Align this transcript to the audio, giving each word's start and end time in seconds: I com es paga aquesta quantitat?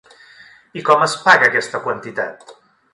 I 0.81 0.83
com 0.89 1.05
es 1.09 1.15
paga 1.27 1.53
aquesta 1.53 1.85
quantitat? 1.87 2.61